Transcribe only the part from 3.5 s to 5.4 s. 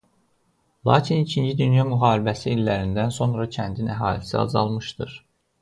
kəndin əhalisi azalmışdır.